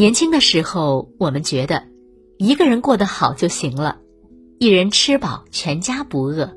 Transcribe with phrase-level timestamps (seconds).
[0.00, 1.84] 年轻的时候，我们觉得
[2.38, 3.98] 一个人过得好就行了，
[4.58, 6.56] 一人吃饱全家不饿。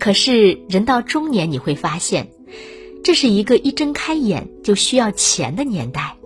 [0.00, 2.32] 可是人到中年，你会发现，
[3.04, 6.16] 这是一个一睁开眼就需要钱的年代。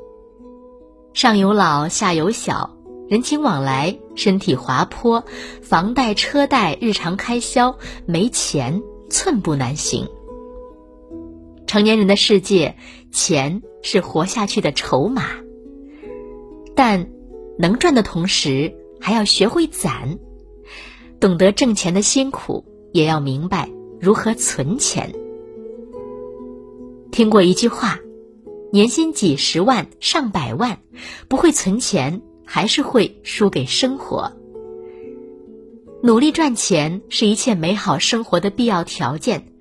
[1.12, 2.78] 上有老，下有小，
[3.10, 5.22] 人情往来，身体滑坡，
[5.60, 7.76] 房贷车贷，日常开销，
[8.06, 10.08] 没钱寸步难行。
[11.66, 12.74] 成年人的世界，
[13.12, 15.24] 钱是活下去的筹码。
[16.82, 17.10] 但
[17.58, 20.18] 能赚的同时，还要学会攒，
[21.20, 25.12] 懂得挣钱的辛苦，也要明白如何存钱。
[27.12, 27.98] 听过一句话。
[28.72, 30.78] 年薪几十万、上百万，
[31.28, 34.32] 不会存钱，还是会输给生活。
[36.02, 39.52] 努力赚钱是一切美好生活的必要条件，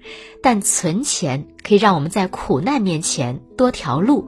[0.41, 4.26] 但存钱可以让我们在苦难面前多条路。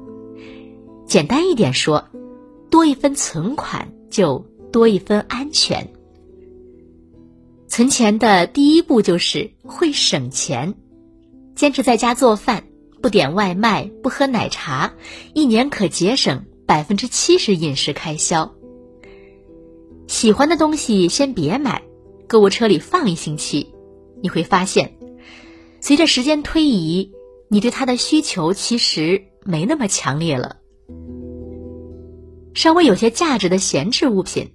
[1.05, 2.09] 简单一点说，
[2.71, 4.39] 多一分存款就
[4.71, 5.87] 多一分安全。
[7.67, 10.73] 存钱的第一步就是会省钱，
[11.53, 12.63] 坚持在家做饭。
[13.01, 14.93] 不点外卖，不喝奶茶，
[15.33, 18.53] 一年可节省百分之七十饮食开销。
[20.07, 21.81] 喜欢的东西先别买，
[22.27, 23.73] 购物车里放一星期，
[24.21, 24.93] 你会发现，
[25.79, 27.11] 随着时间推移，
[27.47, 30.57] 你对它的需求其实没那么强烈了。
[32.53, 34.51] 稍微有些价值的闲置物品，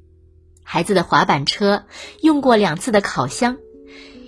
[0.62, 1.84] 孩子的滑板车，
[2.20, 3.56] 用过两次的烤箱，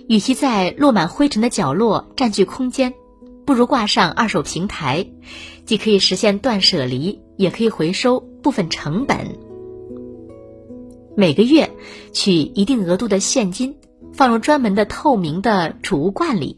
[0.07, 2.93] 与其在落满灰尘的角落占据空间。
[3.45, 5.07] 不如挂上二手平台，
[5.65, 9.39] 既可以实现断舍离，也可以回收部分成本。
[11.15, 11.71] 每个月
[12.13, 13.75] 取一定额度的现金，
[14.13, 16.57] 放入专门的透明的储物罐里，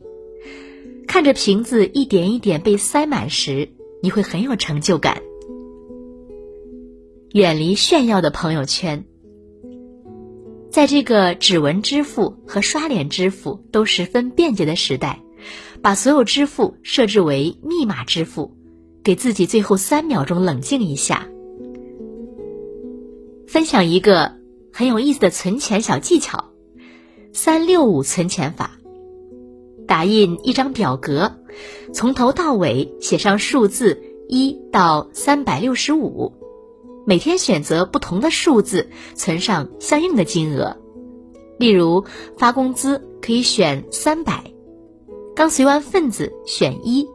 [1.07, 3.69] 看着瓶子一点一点被塞满时，
[4.03, 5.21] 你会很有成就感。
[7.33, 9.05] 远离炫耀的朋友圈，
[10.69, 15.21] 在这个指纹支付和刷脸支付都十分便捷的时代。
[15.81, 18.55] 把所有支付设置为密码支付，
[19.03, 21.27] 给自己最后三秒钟冷静一下。
[23.47, 24.35] 分享一个
[24.71, 26.51] 很有意思的存钱小技巧：
[27.33, 28.77] 三六五存钱法。
[29.87, 31.37] 打印一张表格，
[31.93, 36.33] 从头到尾写上数字一到三百六十五，
[37.05, 40.77] 每天选择不同的数字，存上相应的金额。
[41.57, 42.05] 例如
[42.37, 44.43] 发工资可以选三百。
[45.35, 47.07] 刚随完份子，选一，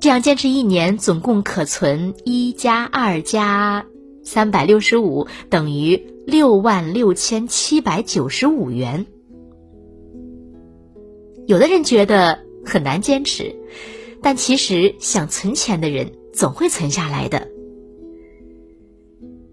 [0.00, 3.86] 这样坚持一年，总共可存一加二加
[4.22, 9.06] 三百六十五等于六万六千七百九十五元。
[11.46, 13.56] 有的人觉得很难坚持，
[14.22, 17.48] 但其实想存钱的人总会存下来的。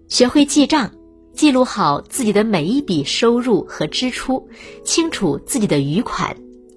[0.08, 0.92] 学会记账，
[1.32, 4.48] 记录好自己的每一笔收入和支出，
[4.84, 6.36] 清楚自己的余款。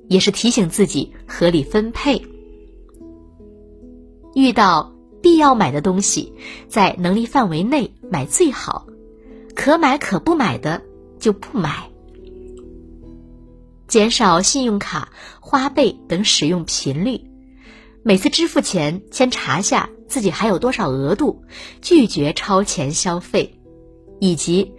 [0.09, 2.25] 也是提醒自己合理分配。
[4.33, 6.31] 遇到必要买的东西，
[6.69, 8.87] 在能力范围内买最好，
[9.53, 10.81] 可买可不买的
[11.19, 11.89] 就不买。
[13.89, 15.11] 减少信用卡、
[15.41, 17.19] 花呗等使用频率，
[18.01, 21.43] 每次支付前先查下自己还有多少额度，
[21.81, 23.59] 拒绝超前消费，
[24.19, 24.73] 以及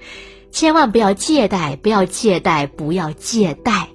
[0.51, 3.89] 千万不要借贷，不要借贷，不要借贷。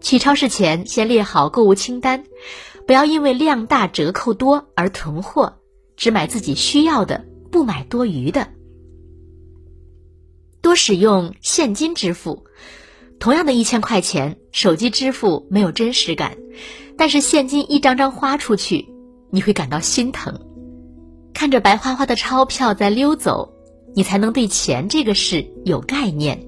[0.00, 2.24] 去超市前，先列好购物清单，
[2.86, 5.58] 不要因为量大折扣多而囤货，
[5.96, 8.48] 只买自己需要的，不买多余的。
[10.62, 12.44] 多使用现金支付，
[13.18, 16.36] 同样的一千块钱，手机支付没有真实感，
[16.96, 18.88] 但是现金一张张花出去，
[19.30, 20.38] 你会感到心疼。
[21.32, 23.52] 看着白花花的钞票在溜走，
[23.94, 26.46] 你才能对钱这个事有概念。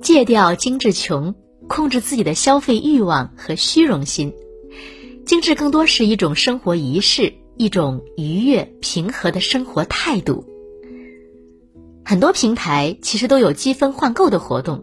[0.00, 1.34] 戒掉精致穷。
[1.68, 4.34] 控制自己的消费欲望和虚荣心，
[5.24, 10.44] 精致更多是一种生活仪式，一种愉悦平和的生活态度。
[12.04, 14.82] 很多平台其实都有积分换购的活动，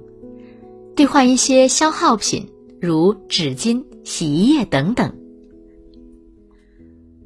[0.96, 2.50] 兑换一些消耗品，
[2.80, 5.14] 如纸巾、洗衣液等等。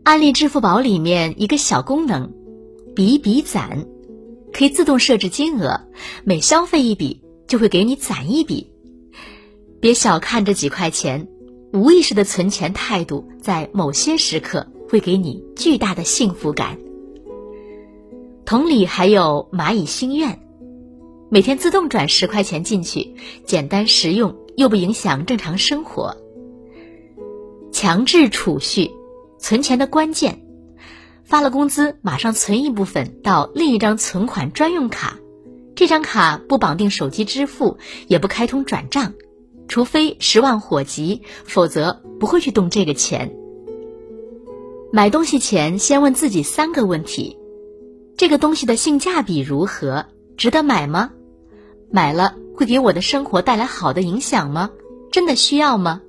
[0.03, 2.31] 安利支付宝里面一个小功能，
[2.95, 3.85] 比比攒，
[4.51, 5.79] 可以自动设置金额，
[6.23, 8.71] 每消费一笔就会给你攒一笔。
[9.79, 11.27] 别小看这几块钱，
[11.71, 16.79] 无意识的存钱态度，在某些时刻会给你巨大的幸福感。
[18.43, 20.39] 同理，还有蚂蚁心愿，
[21.29, 23.13] 每天自动转十块钱进去，
[23.45, 26.17] 简单实用又不影响正常生活。
[27.71, 28.91] 强制储蓄，
[29.41, 30.45] 存钱的关键，
[31.25, 35.17] 发了工资马上存一部分到另一张存款专用卡，
[35.75, 37.77] 这张卡不绑定手机支付，
[38.07, 39.13] 也不开通转账，
[39.67, 43.35] 除非十万火急，否则不会去动这个钱。
[44.93, 47.35] 买东西前先问自己三个问题：
[48.17, 50.05] 这个东西的性价比如何？
[50.37, 51.11] 值得买吗？
[51.89, 54.69] 买了会给我的生活带来好的影响吗？
[55.11, 56.01] 真的需要吗？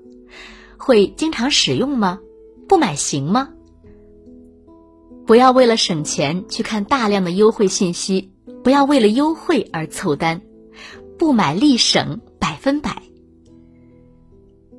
[0.76, 2.20] 会经常使用吗？
[2.68, 3.50] 不买行吗？
[5.26, 8.32] 不要为了省钱去看大量的优惠信息，
[8.64, 10.42] 不要为了优惠而凑单，
[11.18, 13.02] 不买立省百分百。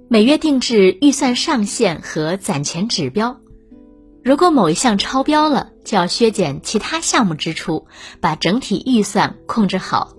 [0.09, 3.39] 每月定制预算上限和攒钱指标。
[4.23, 7.87] 如果某一项超标了，就要削减其他项目支出，
[8.21, 10.15] 把整体预算控制好。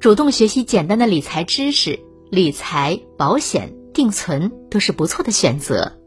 [0.00, 1.98] 主动学习简单的理财知识，
[2.30, 5.98] 理财、保险、定存都是不错的选择。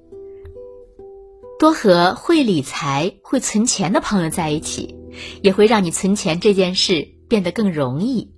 [1.60, 4.96] 多和会理财、会存钱的朋友在一起，
[5.44, 8.34] 也会让你存钱这件事变得更容易。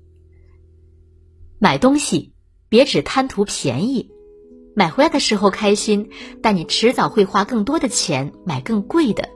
[1.60, 2.34] 买东西
[2.68, 4.10] 别只贪图便宜。
[4.76, 6.10] 买回来的时候开心，
[6.42, 9.30] 但你迟早会花更多的钱买更贵的。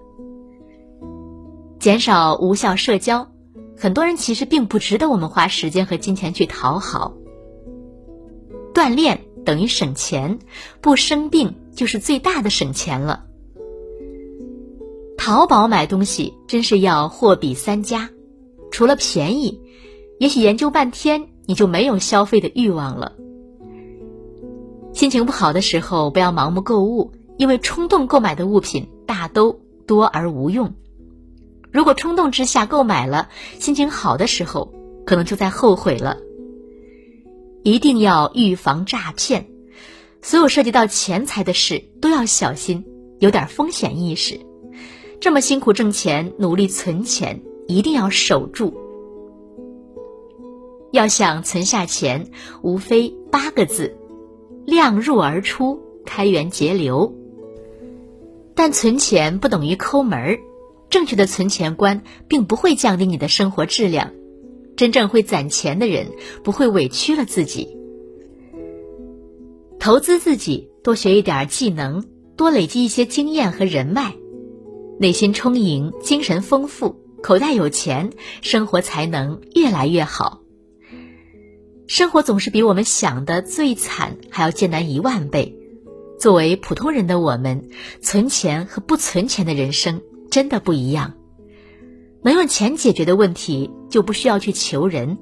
[1.77, 3.29] 减少无效社交，
[3.77, 7.13] 很多人其实并不值得我们花时间和金钱去讨好。
[8.73, 10.39] 锻炼等于省钱，
[10.81, 13.23] 不生病就是最大的省钱了。
[15.17, 18.09] 淘宝买东西真是要货比三家，
[18.71, 19.61] 除了便宜，
[20.19, 23.13] 也许研究半天你就没有消费的欲望了。
[24.91, 30.73] 心情不好的时候，不要盲目购物，因为冲动购买的物品大都多而无用。
[31.71, 33.29] 如果冲动之下购买了，
[33.59, 34.73] 心情好的时候
[35.05, 36.17] 可能就在后悔了。
[37.63, 39.47] 一定要预防诈骗，
[40.21, 42.85] 所有涉及到钱财的事都要小心，
[43.19, 44.39] 有点风险意识。
[45.19, 48.77] 这么辛苦挣钱，努力存钱，一定要守住。
[50.91, 52.31] 要想存下钱，
[52.61, 53.97] 无非八个字。
[54.65, 57.13] 量入而出，开源节流。
[58.55, 60.39] 但存钱不等于抠门儿，
[60.89, 64.11] 正确的存钱观并不会降低你的生活质量。
[64.77, 66.11] 真正会攒钱的人，
[66.43, 67.75] 不会委屈了自己。
[69.79, 72.05] 投资自己，多学一点技能，
[72.37, 74.15] 多累积一些经验和人脉，
[74.99, 80.41] 内心充盈，精神丰富，口袋有钱，生活才能越来越好。
[81.87, 85.57] 生活总是比我们想的最惨还要艰难一万倍。
[86.19, 87.69] 作为普通人的我们，
[88.01, 91.13] 存钱和不存钱的人生真的不一样。
[92.23, 95.17] 能用钱解决的问题，就不需要去求人。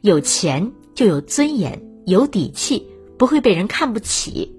[0.00, 2.86] 有钱就有尊严，有底气，
[3.18, 4.54] 不会被人看不起。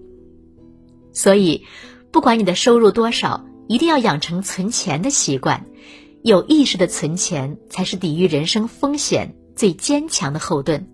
[1.12, 1.66] 所以，
[2.12, 5.66] 不管你的收入多少，一定要养成存钱的习惯。
[6.24, 10.88] 有意识的存钱，才是抵御人生风险最坚强的后盾。